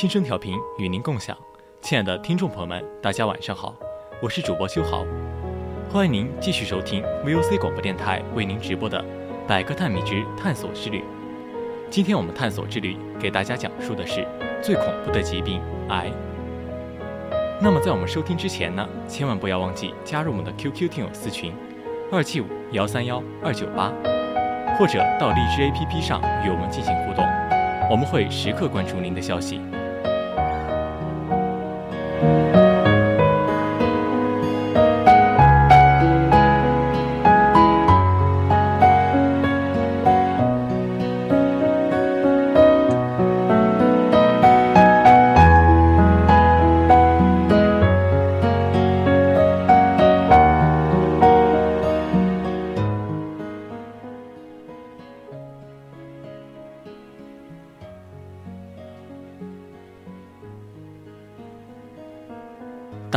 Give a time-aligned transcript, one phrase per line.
[0.00, 1.36] 轻声调频与您共享，
[1.82, 3.76] 亲爱的听众朋友们，大家晚上好，
[4.22, 5.04] 我是主播修豪，
[5.92, 8.98] 欢迎您继续收听 VOC 广播电台为您直播的
[9.46, 11.00] 《百科探秘之探索之旅》。
[11.90, 14.26] 今天我们探索之旅给大家讲述的是
[14.62, 15.60] 最恐怖的疾病——
[15.90, 16.10] 癌。
[17.60, 21.52] 那么在我们收听之前呢，千万不要忘记加入我们的 QQ 听友私群
[22.10, 23.92] 二七五幺三幺二九八，
[24.78, 27.22] 或者到荔枝 APP 上与我们进行互动，
[27.90, 29.60] 我们会时刻关注您的消息。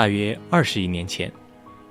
[0.03, 1.31] 大约二十亿年前，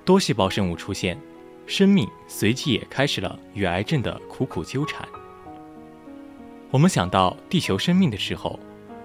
[0.05, 1.19] 多细胞生物出现，
[1.67, 5.09] 生命随即也开始了与癌症的苦苦纠缠。
[6.71, 8.61] 我们想到地球生命的时候，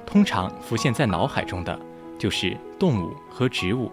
[0.05, 1.79] 通常浮现在脑海中的
[2.19, 3.89] 就是动物和植物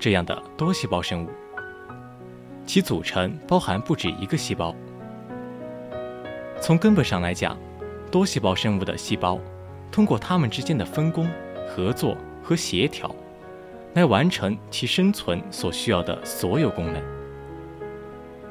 [0.00, 1.28] 这样的多细胞生物，
[2.64, 4.74] 其组成包含不止一个细胞。
[6.62, 7.58] 从根本上来讲，
[8.10, 9.38] 多细胞生物的细胞
[9.92, 11.28] 通过它们之间的分工、
[11.68, 13.14] 合作和协调。
[13.96, 17.02] 来完成其生存所需要的所有功能，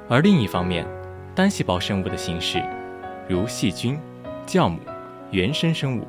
[0.09, 0.83] 而另一方面，
[1.35, 2.63] 单细胞生物的形式，
[3.29, 3.95] 如细菌、
[4.47, 4.79] 酵母、
[5.29, 6.07] 原生生物，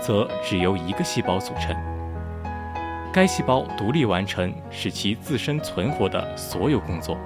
[0.00, 1.74] 则只由一个细胞组成。
[3.12, 7.18] 该细胞独立完成使其自身存活的所有工作。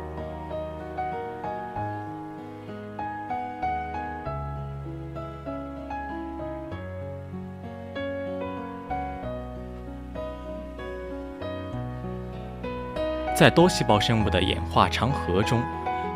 [13.34, 15.61] 在多细胞生物的演化长河中，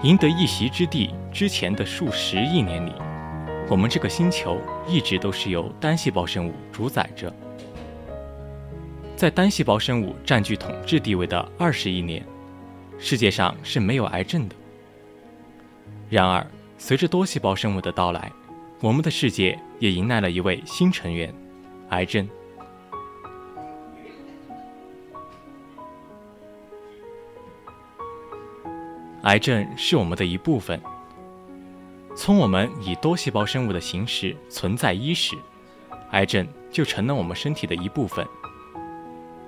[0.04, 2.92] 赢得一席之地之前的数十亿年里，
[3.68, 4.56] 我们这个星球
[4.86, 7.34] 一直都是由单细胞生物主宰着。
[9.16, 12.24] 在单细胞生物占据统治地位的二十亿年，
[13.00, 14.54] 世界上是没有癌症的。
[16.08, 16.46] 然而，
[16.78, 18.30] 随着多细胞生物的到来，
[18.80, 21.34] 我们的世界也迎来了一位新成员——
[21.90, 22.28] 癌症。
[29.28, 30.80] 癌症是我们的一部分。
[32.16, 35.36] 从我们以多细胞生物的形式存在伊始，
[36.12, 38.26] 癌症就成了我们身体的一部分。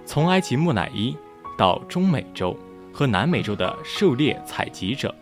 [0.05, 1.17] 从埃及木乃伊
[1.57, 2.55] 到中美洲
[2.93, 5.15] 和南美洲的狩猎采集者，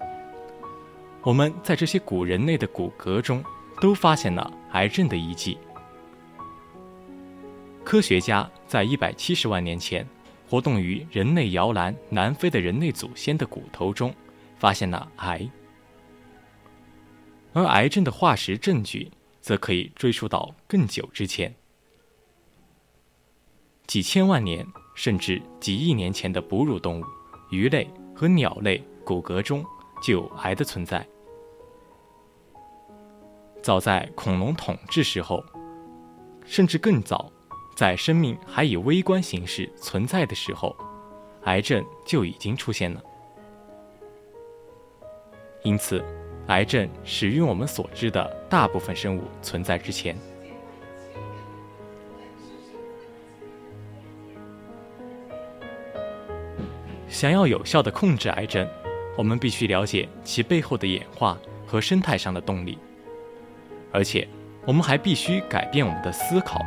[1.22, 3.40] 我们在这些古人类的骨骼中
[3.80, 5.56] 都发现了癌症的遗迹。
[7.84, 10.04] 科学家在一百七十万年前
[10.50, 14.12] 活动于人类摇篮南非的人类祖先的骨头中。
[14.58, 15.48] 发现了癌，
[17.52, 19.10] 而癌症的化石证据
[19.40, 21.54] 则可以追溯到更久之前，
[23.86, 27.04] 几千万年甚至几亿年前的哺乳动物、
[27.50, 29.64] 鱼类和鸟类骨骼中
[30.02, 31.06] 就有癌的存在。
[33.62, 35.44] 早在恐龙统治时候，
[36.44, 37.30] 甚至更早，
[37.76, 40.76] 在生命还以微观形式存在的时候，
[41.44, 43.02] 癌症就已经出现了。
[45.62, 46.02] 因此，
[46.46, 50.16] 癌症始于我们所知的大部分生物存在之前。
[57.08, 58.68] 想要有效的控制癌症，
[59.16, 62.78] 我们必须了解其背后的演化和生态上的动力，
[63.90, 64.28] 而且
[64.64, 66.60] 我们还必须改变我们的思考，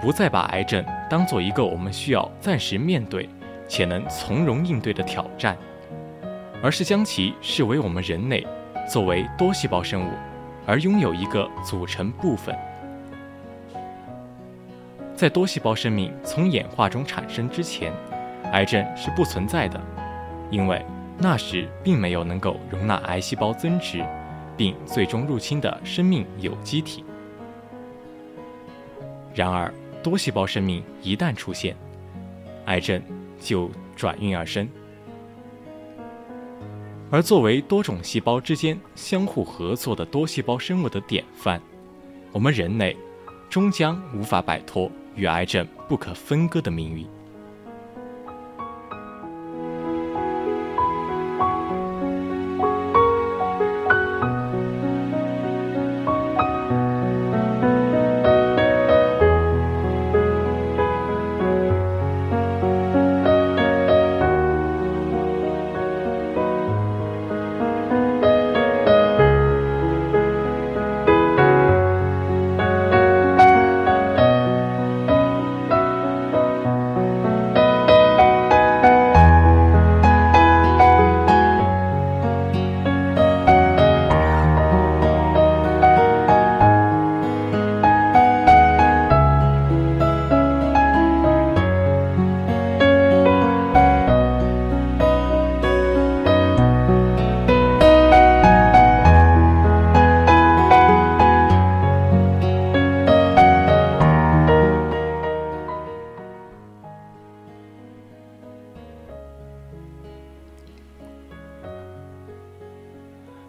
[0.00, 3.28] 不再把癌症当做一个我们需要暂时面对
[3.66, 5.56] 且能从容应对的挑战。
[6.62, 8.46] 而是将其视为我们人类
[8.88, 10.10] 作为多细胞生物
[10.66, 12.56] 而拥有一个组成部分。
[15.14, 17.92] 在多细胞生命从演化中产生之前，
[18.52, 19.80] 癌症是不存在的，
[20.50, 20.84] 因为
[21.18, 24.04] 那时并没有能够容纳癌细胞增殖
[24.56, 27.04] 并最终入侵的生命有机体。
[29.34, 29.72] 然而，
[30.02, 31.76] 多细胞生命一旦出现，
[32.66, 33.02] 癌症
[33.40, 34.68] 就转运而生。
[37.10, 41.60] 而作为多种细胞之间相互合作的多细胞生物的典范，
[42.32, 42.96] 我们人类
[43.48, 47.06] 终将无法摆脱与癌症不可分割的命运。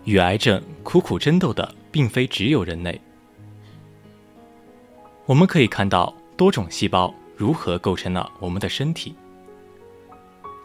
[0.07, 3.01] 与癌症苦苦争斗的，并非只有人类。
[5.25, 9.13] 我们可以看到多种细胞如何构成了我们的身体，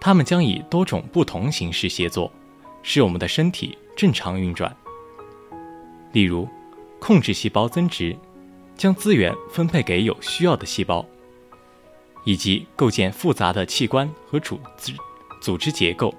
[0.01, 2.33] 它们将以多种不同形式协作，
[2.85, 4.73] 使我们的身体正常运转。
[6.13, 6.49] 例如，
[7.01, 8.17] 控制细胞增殖，
[8.77, 11.05] 将资源分配给有需要的细胞，
[12.25, 14.93] 以及构建复杂的器官和组织
[15.41, 16.15] 组织结构。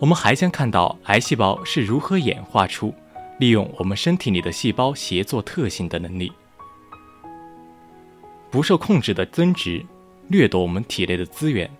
[0.00, 2.94] 我们还将看到癌细胞是如何演化出
[3.38, 6.32] 利用我们身体里的细胞协作特性的能力，
[8.50, 9.84] 不受控制的增殖，
[10.28, 11.70] 掠夺我们体内的资源，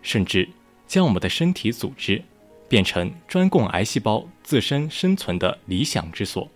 [0.00, 0.48] 甚至
[0.86, 2.22] 将我们的身体组织
[2.66, 6.48] 变成专供癌细胞自身生存的理想之所。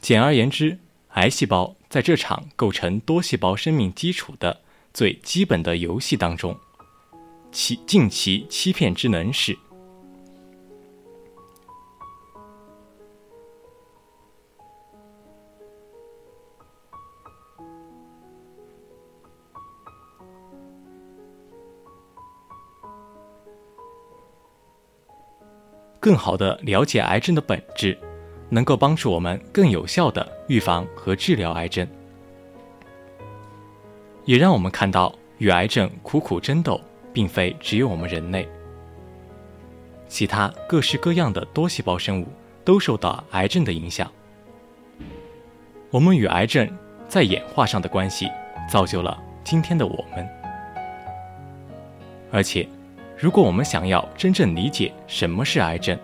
[0.00, 0.78] 简而言之，
[1.08, 4.62] 癌细胞在这场构成多细胞生命基础的
[4.94, 6.58] 最基本的游戏当中。
[7.52, 9.56] 其尽其欺骗之能事。
[26.02, 27.96] 更好的了解癌症的本质，
[28.48, 31.86] 能够帮助我们更有效的预防和治疗癌症，
[34.24, 36.80] 也让我们看到与癌症苦苦争斗。
[37.12, 38.48] 并非只有我们人类，
[40.08, 42.26] 其他各式各样的多细胞生物
[42.64, 44.10] 都受到癌症的影响。
[45.90, 46.68] 我们与癌症
[47.08, 48.28] 在演化上的关系，
[48.70, 50.28] 造就了今天的我们。
[52.30, 52.68] 而且，
[53.18, 55.98] 如果我们想要真正理解什么是癌症，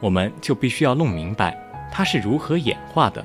[0.00, 1.56] 我们就必须要弄明白
[1.90, 3.24] 它是如何演化的，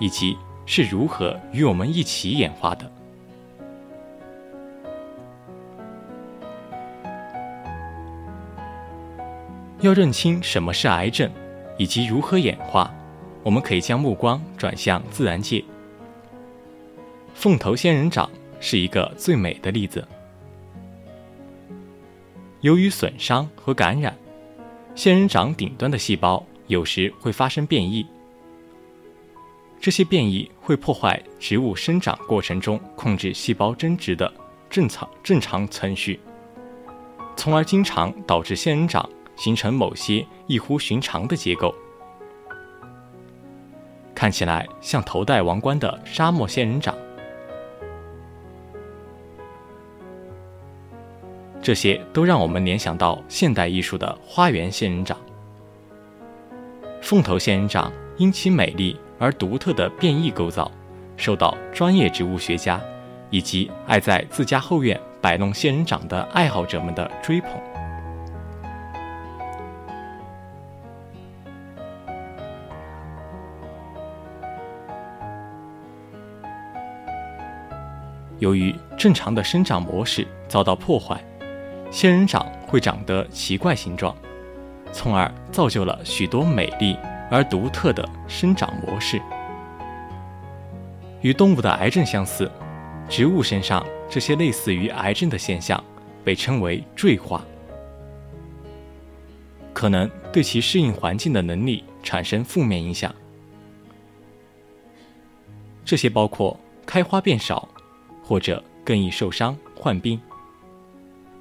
[0.00, 2.88] 以及是如何与我们一起演化的。
[9.84, 11.30] 要认清什么是癌症，
[11.76, 12.90] 以及如何演化，
[13.42, 15.62] 我们可以将目光转向自然界。
[17.34, 20.02] 凤头仙人掌是一个最美的例子。
[22.62, 24.16] 由于损伤和感染，
[24.94, 28.06] 仙人掌顶端的细胞有时会发生变异。
[29.78, 34.32] 这些变异会破坏植物生长过程中控制细胞增殖的
[34.70, 36.18] 正常正常程序，
[37.36, 39.06] 从而经常导致仙人掌。
[39.36, 41.74] 形成某些异乎寻常的结构，
[44.14, 46.94] 看起来像头戴王冠的沙漠仙人掌。
[51.60, 55.16] 这些都让我们联想到现代艺术的花园仙人掌。
[57.00, 60.70] 凤头仙人掌因其美丽而独特的变异构造，
[61.16, 62.80] 受到专业植物学家
[63.30, 67.50] 以及爱在自家后院摆弄仙人掌的爱好者们的追捧。
[78.44, 81.18] 由于正常的生长模式遭到破坏，
[81.90, 84.14] 仙人掌会长得奇怪形状，
[84.92, 86.94] 从而造就了许多美丽
[87.30, 89.18] 而独特的生长模式。
[91.22, 92.50] 与动物的癌症相似，
[93.08, 95.82] 植物身上这些类似于癌症的现象
[96.22, 97.42] 被称为赘化，
[99.72, 103.10] 可能对其适应环境的能力产生负面影响。
[105.82, 107.66] 这些包括开花变少，
[108.24, 110.18] 或者更易受伤患病。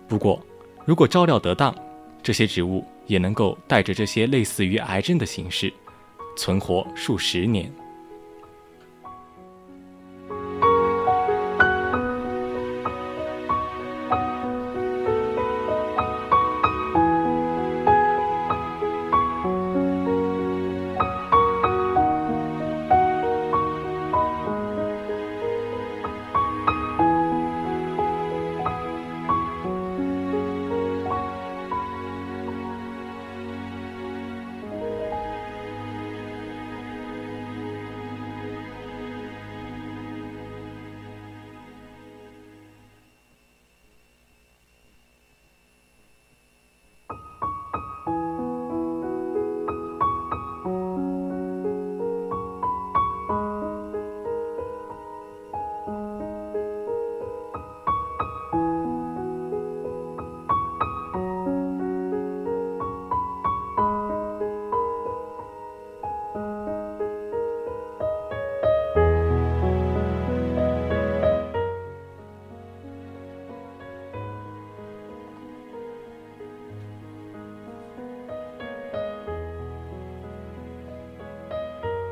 [0.08, 0.40] 不过，
[0.86, 1.74] 如果照料得当，
[2.22, 5.74] 这些植物也能够带着这些类似于癌症的形式，
[6.38, 7.74] 存活数十年。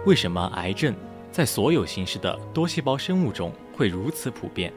[0.03, 0.95] 为什么癌症
[1.31, 4.73] 在所有形式的多细胞生物中会如此普遍？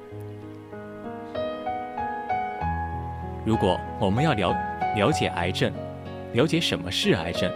[3.43, 4.55] 如果我们要了
[4.95, 5.73] 了解癌症，
[6.35, 7.51] 了解什么是癌症，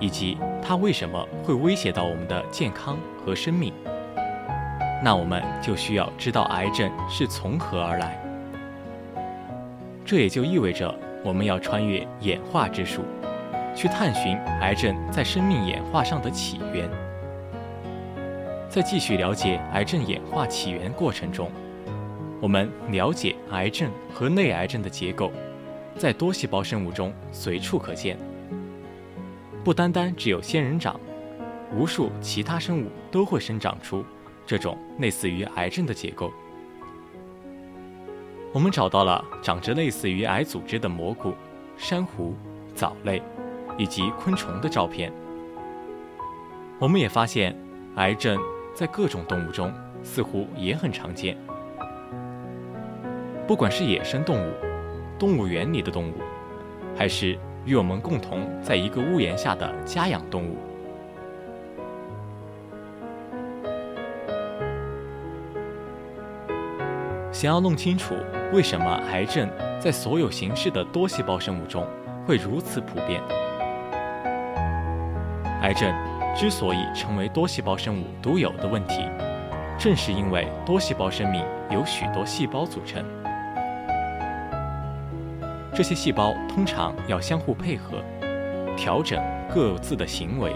[0.00, 3.70] 以及它为什么会威胁到我们的健康和生命，
[5.02, 8.18] 那我们就需要知道癌症是从何而来。
[10.06, 13.02] 这也就意味着我们要穿越演化之树。
[13.74, 16.88] 去探寻癌症在生命演化上的起源。
[18.68, 21.50] 在继续了解癌症演化起源过程中，
[22.40, 25.30] 我们了解癌症和内癌症的结构，
[25.96, 28.18] 在多细胞生物中随处可见。
[29.62, 30.98] 不单单只有仙人掌，
[31.72, 34.04] 无数其他生物都会生长出
[34.44, 36.32] 这种类似于癌症的结构。
[38.52, 41.32] 我们找到了长着类似于癌组织的蘑菇、
[41.76, 42.34] 珊瑚、
[42.74, 43.22] 藻类。
[43.76, 45.12] 以及昆虫的照片，
[46.78, 47.56] 我们也发现，
[47.96, 48.38] 癌症
[48.74, 51.36] 在各种动物中似乎也很常见。
[53.46, 54.52] 不管是野生动物、
[55.18, 56.14] 动物园里的动物，
[56.96, 60.56] 还是与我们共同在一个屋檐下的家养动物，
[67.32, 68.14] 想要弄清楚
[68.52, 69.48] 为什么癌症
[69.80, 71.86] 在所有形式的多细胞生物中
[72.26, 73.20] 会如此普遍。
[75.64, 75.90] 癌症
[76.36, 79.08] 之所以成为多细胞生物独有的问题，
[79.78, 83.02] 正是因为多细胞生命由许多细胞组成。
[85.72, 87.96] 这些细胞通常要相互配合，
[88.76, 89.18] 调整
[89.54, 90.54] 各自的行为，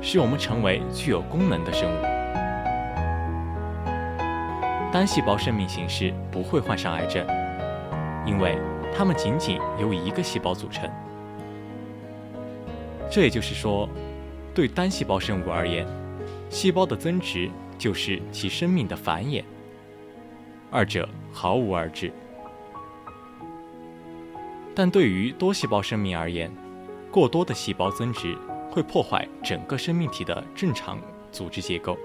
[0.00, 2.02] 使我们成为具有功能的生物。
[4.92, 7.26] 单细胞生命形式不会患上癌症，
[8.24, 8.56] 因为
[8.96, 10.88] 它们仅仅由一个细胞组成。
[13.14, 13.88] 这也就是说，
[14.52, 15.86] 对单细胞生物而言，
[16.50, 19.44] 细胞的增殖就是其生命的繁衍，
[20.68, 22.12] 二者毫无二致。
[24.74, 26.52] 但对于多细胞生命而言，
[27.12, 28.36] 过多的细胞增殖
[28.68, 30.98] 会破坏整个生命体的正常
[31.30, 31.96] 组织结构。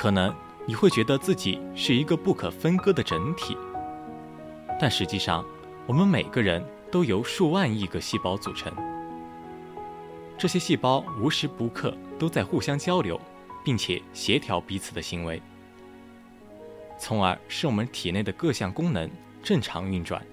[0.00, 3.54] 可能你会觉得自己是一个不可分割的整体，
[4.80, 5.44] 但实际上，
[5.86, 8.72] 我们每个人都由数万亿个细胞组成。
[10.38, 13.20] 这些细胞无时不刻都在互相交流，
[13.62, 15.42] 并且协调彼此的行为，
[16.98, 19.10] 从而使我们体内的各项功能
[19.42, 20.24] 正常运转。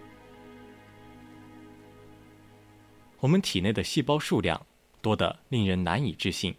[3.20, 4.66] 我们体内的细胞数量
[5.02, 6.56] 多得令人难以置信。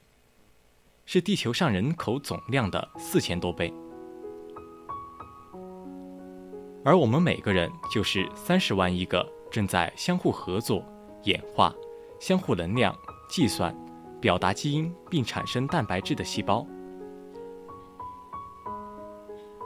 [1.10, 3.72] 是地球上人口总量的四千多倍，
[6.84, 10.84] 而我们每个人就是三十万亿个正在相互合作、
[11.22, 11.74] 演化、
[12.20, 12.94] 相互能量、
[13.26, 13.74] 计算、
[14.20, 16.66] 表达基因并产生蛋白质的细胞。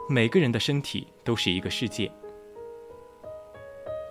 [0.07, 2.09] 每个人的身体都是一个世界，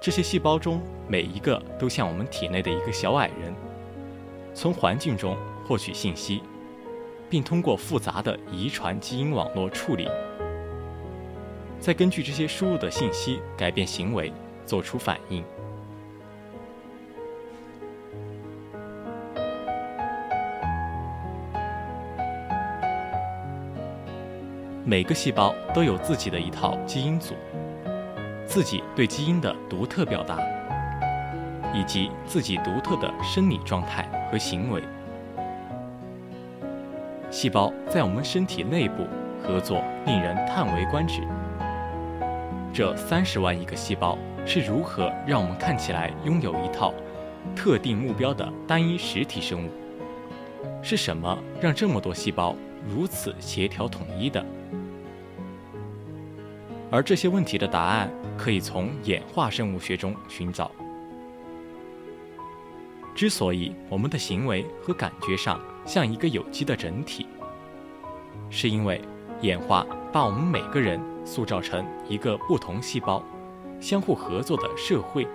[0.03, 3.55] 这些细胞中每一个都像我们体内的一个小矮人，
[4.53, 5.35] 从环境中
[5.67, 6.43] 获取信息，
[7.33, 10.07] 并通过复杂的遗传基因网络处理，
[11.81, 14.31] 再根据这些输入的信息改变行为，
[14.67, 15.43] 做出反应。
[24.85, 27.33] 每个细胞都有自己的一套基因组，
[28.45, 30.39] 自己对基因的独特表达，
[31.73, 34.83] 以及自己独特的生理状态和行为。
[37.33, 39.07] 细胞在我们身体内部
[39.43, 41.23] 合作，令人叹为观止。
[42.75, 46.93] 这三十万亿个细胞是如何让我们看起来拥有一套
[47.57, 49.71] 特定目标的单一实体生物？
[50.83, 52.55] 是什么让这么多细胞
[52.87, 54.45] 如此协调统一的？
[56.91, 60.71] 而这些问题的答案可以从演化生物学中寻找。
[63.15, 67.27] 之所以我们的行为和感觉上像一个有机的整体，
[68.51, 69.01] 是因为
[69.41, 73.23] 演化把我们每个人塑造成一个不同细胞、
[73.81, 75.27] 相互合作的社会。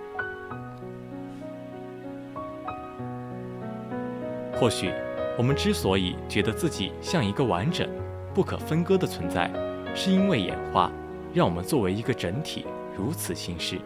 [4.54, 4.90] 或许，
[5.36, 7.88] 我们之所以觉得自己像一个完整、
[8.34, 9.50] 不可分割的存在，
[9.94, 10.90] 是因为演化。
[11.34, 12.64] 让我们作为一个整体
[12.96, 13.78] 如此行事。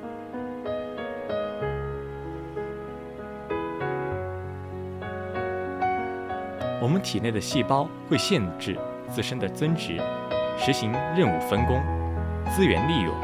[6.82, 8.76] 我们体内的细胞会限制
[9.08, 10.00] 自身的增值，
[10.58, 11.80] 实行任务分工、
[12.50, 13.14] 资源利用，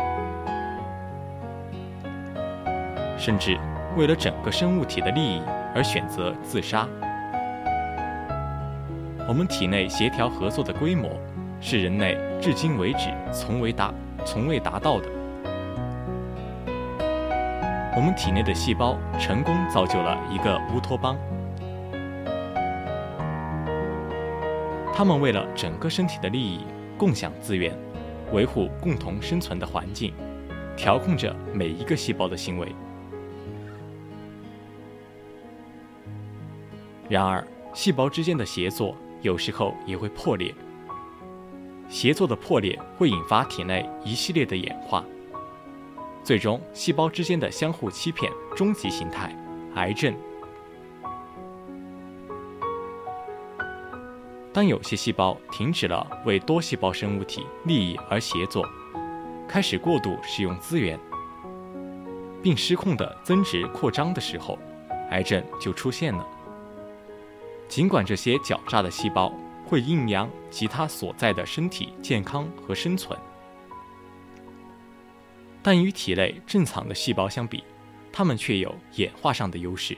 [3.19, 3.59] 甚至
[3.97, 5.43] 为了整个生物体的利益
[5.75, 6.87] 而选择自杀。
[9.27, 11.11] 我们体内协调合作的规模，
[11.61, 13.93] 是人类至今为止从未达。
[14.25, 15.07] 从未达到的。
[17.97, 21.17] 我们体内的细胞成功造就了一个乌托邦，
[24.99, 26.59] 他们为了整个身体的利益，
[26.97, 27.73] 共享资源，
[28.33, 30.13] 维护共同生存的环境，
[30.77, 32.75] 调控着每一个细胞的行为。
[37.09, 40.53] 然而，细胞之间的协作有时候也会破裂。
[41.89, 45.05] 协作的破裂会引发体内一系列的演化，
[46.25, 49.33] 最终细胞之间的相互欺骗，终极形态——
[49.79, 50.13] 癌症。
[54.59, 58.69] 当有些细胞停止了为多细胞生物体利益而协作，
[59.47, 60.99] 开始过度使用资源，
[62.43, 64.59] 并失控的增值扩张的时候，
[65.11, 66.27] 癌症就出现了。
[67.69, 69.33] 尽管这些狡诈的细胞。
[69.65, 73.17] 会阴阳其他所在的身体健康和生存，
[75.63, 77.63] 但与体内正常的细胞相比，
[78.11, 79.97] 它们却有演化上的优势。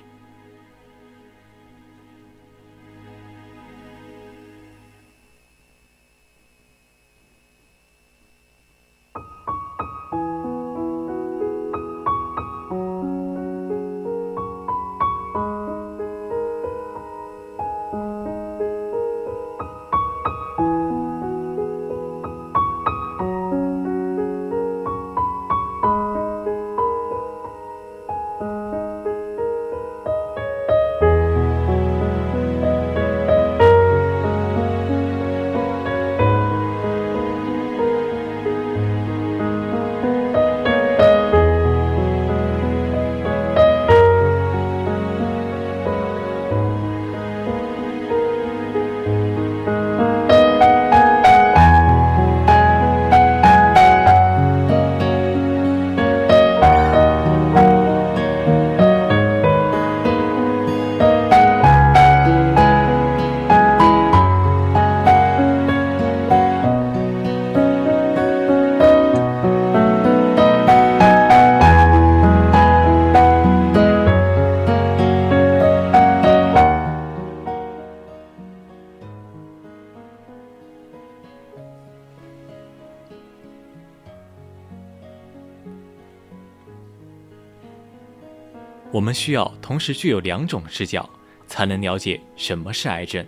[89.11, 91.11] 们需要同时具有两种视角，
[91.49, 93.27] 才能了解什么是癌症。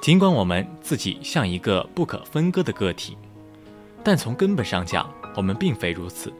[0.00, 3.18] 尽管我们自己像一个不可分割的个体，
[4.04, 6.32] 但从根本上讲，我们并非如此。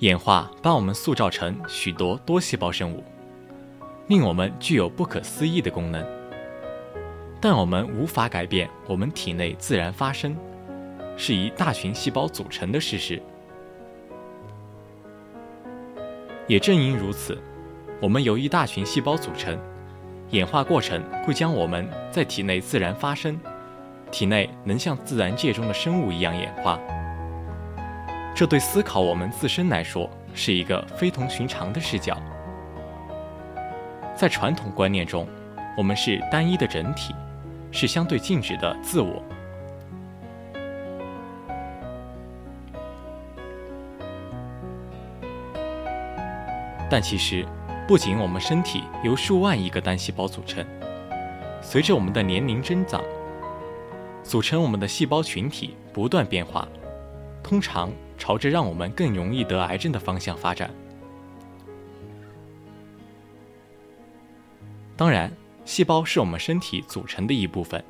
[0.00, 3.02] 演化把我们塑造成许多多细胞生物，
[4.08, 6.06] 令我们具有不可思议的功能。
[7.40, 10.36] 但我们无法改变我们体内自然发生，
[11.16, 13.22] 是以大群细胞组成的事实。
[16.48, 17.38] 也正因如此，
[18.00, 19.56] 我们由一大群细胞组成，
[20.30, 23.38] 演化过程会将我们在体内自然发生，
[24.10, 26.80] 体内能像自然界中的生物一样演化。
[28.34, 32.16] 这对思考我们自身来说是一个非同寻常的视角。
[34.16, 35.28] 在传统观念中，
[35.76, 37.14] 我们是单一的整体，
[37.70, 39.22] 是相对静止的自我。
[46.90, 47.46] 但其实，
[47.86, 50.66] 不仅我们身体由数万亿个单细胞组成，
[51.60, 53.02] 随着我们的年龄增长，
[54.22, 56.66] 组成我们的细胞群体不断变化，
[57.42, 57.90] 通常。
[58.20, 60.68] 朝着让我们更容易得癌症的方向发展。
[64.96, 65.32] 当然，
[65.64, 67.82] 细胞是我们身体组成的一部分，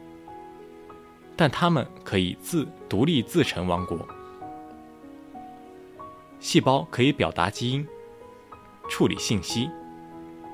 [1.34, 4.06] 但它们可以自独立自成王国。
[6.40, 7.88] 细胞可以表达基因、
[8.88, 9.70] 处理信息，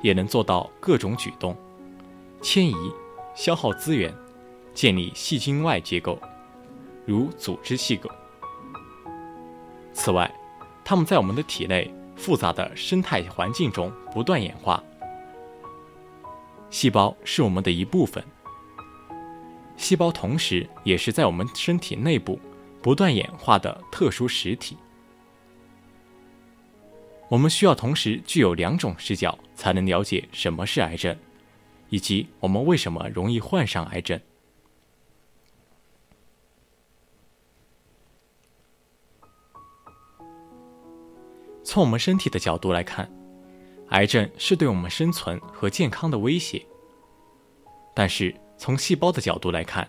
[0.03, 1.57] 也能做到各种举动：
[2.43, 2.75] 迁移、
[3.35, 4.13] 消耗资源、
[4.75, 6.19] 建立细菌外结构，
[7.07, 8.11] 如组织细构。
[9.93, 10.31] 此外，
[10.85, 14.83] 它们在我们的体内复杂的生态环境中不断演化。
[16.69, 18.23] 细胞是我们的一部分，
[19.77, 22.39] 细胞同时也是在我们身体内部
[22.83, 24.77] 不断演化的特殊实体。
[27.35, 31.17] 我们需要同时具有两种视角，才能了解什么是癌症，
[31.89, 34.21] 以及我们为什么容易患上癌症。
[41.65, 43.11] 从我们身体的角度来看，
[43.89, 46.65] 癌症是对我们生存和健康的威胁。
[47.97, 49.89] 但是从细胞的角度来看，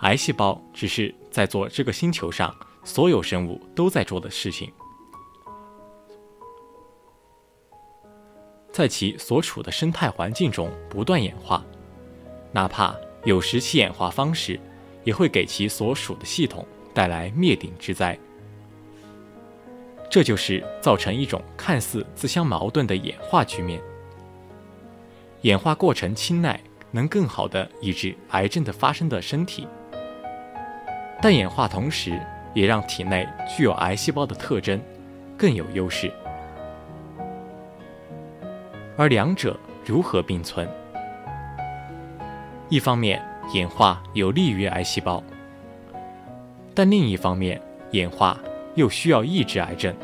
[0.00, 4.72] 癌细胞只是在做这个星球上所有生物都在做的事情，
[8.72, 11.64] 在其所处的生态环境中不断演化，
[12.52, 14.58] 哪怕有时其演化方式
[15.04, 18.18] 也会给其所属的系统带来灭顶之灾。
[20.08, 23.80] 这就是造成一种看似自相矛盾的演化局面。
[25.42, 29.66] 演化过程青睐能更好的抑制癌症的发生的身体，
[31.22, 32.20] 但演化同时
[32.54, 34.80] 也让体内具有癌细胞的特征
[35.36, 36.12] 更有优势。
[39.00, 40.68] 而两者如何并存？
[42.68, 43.18] 一方面，
[43.54, 45.24] 演化有利于癌细胞，
[46.74, 47.58] 但另一方面，
[47.92, 48.38] 演化。
[48.74, 49.94] 又需要抑制癌症。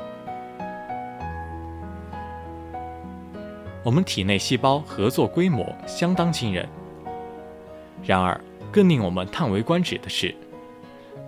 [3.84, 6.66] 我们体内细胞合作规模相当惊人。
[8.02, 8.40] 然而，
[8.72, 10.34] 更令我们叹为观止的是，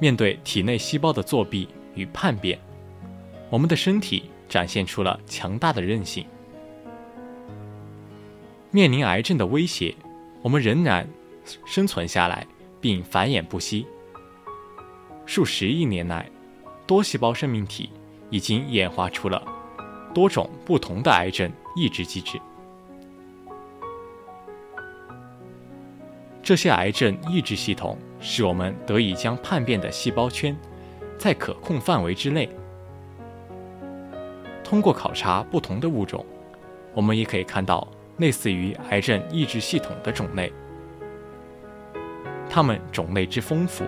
[0.01, 2.59] 面对体内细胞的作弊与叛变，
[3.51, 6.27] 我们的身体展现出了强大的韧性。
[8.71, 9.95] 面临癌症的威胁，
[10.43, 11.09] 我们仍然
[11.65, 12.47] 生存下来
[12.81, 13.87] 并繁衍不息。
[15.27, 16.31] 数十亿年来。
[16.87, 17.91] 多细胞生命体
[18.31, 19.47] 已经演化出了
[20.15, 22.41] 多种不同的癌症抑制机制。
[26.43, 30.57] 这些癌症抑制系统使我们得以将叛变的细胞圈
[31.19, 32.49] 在可控范围之内。
[34.65, 36.25] 通过考察不同的物种，
[36.95, 37.87] 我们也可以看到
[38.19, 40.53] 类似于癌症抑制系统的种类。
[42.49, 43.85] 它们种类之丰富，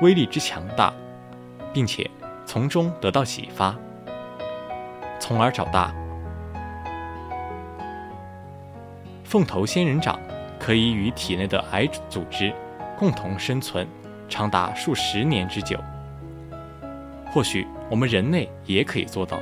[0.00, 0.92] 威力之强大，
[1.72, 2.10] 并且。
[2.44, 3.74] 从中得到启发，
[5.18, 5.94] 从而长大。
[9.24, 10.20] 凤头仙人掌
[10.58, 12.52] 可以与体内的癌组织
[12.98, 13.88] 共同生存，
[14.28, 15.78] 长达数十年之久。
[17.32, 19.38] 或许我们人类也可以做到。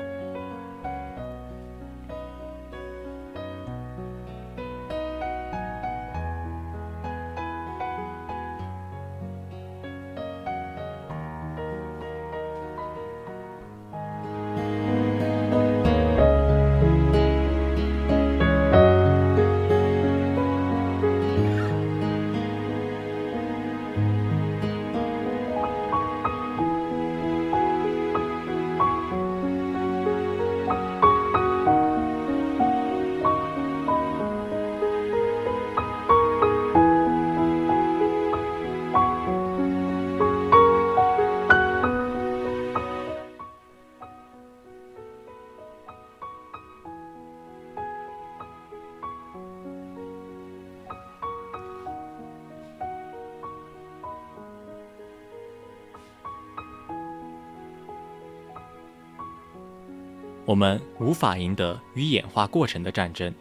[60.51, 63.33] 我们无法赢得与演化过程的战争，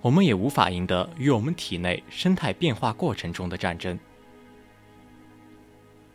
[0.00, 3.96] 我们也无法赢得与我们体内生态变化过程中的战争。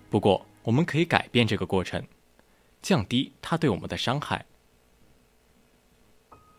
[0.10, 2.04] 不过，我们可以改变这个过程，
[2.82, 4.46] 降低它对我们的伤害。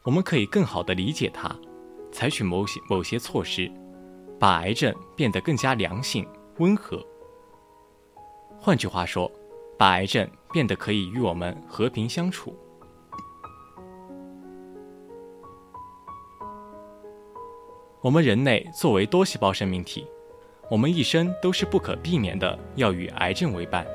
[0.05, 1.55] 我们可以更好地理解它，
[2.11, 3.71] 采取某些某些措施，
[4.39, 7.07] 把癌症变得更加良性、温和。
[8.59, 9.31] 换句话说，
[9.77, 12.57] 把癌症变得可以与我们和平相处。
[18.03, 20.07] 我们人类作为多细胞生命体，
[20.71, 23.87] 我们一生都是不可避免的要与癌症为伴，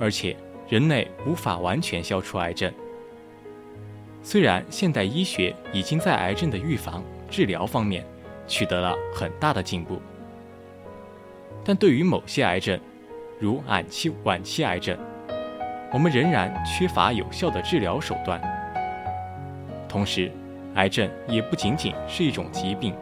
[0.00, 0.36] 而且
[0.68, 2.72] 人类无法完全消除癌症。
[4.24, 8.04] 虽然现代医学已经在癌症的预防、治疗方面
[8.48, 10.02] 取得了很大的进步，
[11.64, 12.76] 但对于某些癌症，
[13.38, 14.98] 如晚期晚期癌症，
[15.92, 18.42] 我们仍然缺乏有效的治疗手段。
[19.88, 20.32] 同时，
[20.74, 22.94] 癌症也不仅仅是一种疾病，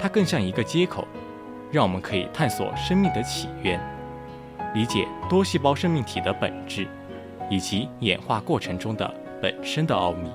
[0.00, 1.06] 它更像一个接口，
[1.70, 3.80] 让我们可以探索生命的起源，
[4.74, 6.86] 理解多细胞生命体的本质，
[7.48, 10.30] 以及演化过程中的本身的奥秘。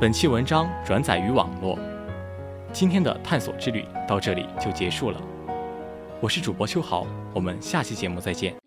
[0.00, 1.78] 本期文章转载于网络，
[2.72, 5.20] 今天的探索之旅到这里就结束了。
[6.20, 8.63] 我是主播秋豪，我们下期节目再见。